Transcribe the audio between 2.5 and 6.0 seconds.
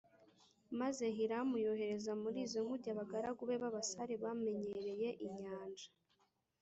nkuge abagaragu be b’abasare bamenyereye inyanja